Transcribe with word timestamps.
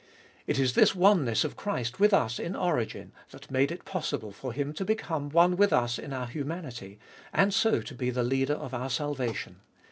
It 0.47 0.57
is 0.57 0.73
this 0.73 0.95
oneness 0.95 1.43
of 1.43 1.55
Christ 1.55 1.99
with 1.99 2.11
us 2.11 2.39
in 2.39 2.55
origin, 2.55 3.11
that 3.29 3.51
made 3.51 3.71
it 3.71 3.85
possible 3.85 4.31
for 4.31 4.51
Him 4.51 4.73
to 4.73 4.83
become 4.83 5.29
one 5.29 5.55
with 5.55 5.71
us 5.71 5.99
in 5.99 6.11
our 6.11 6.25
humanity, 6.25 6.97
and 7.31 7.53
so 7.53 7.81
to 7.83 7.93
be 7.93 8.09
the 8.09 8.23
Leader 8.23 8.55
of 8.55 8.73
our 8.73 8.89
salvation. 8.89 9.57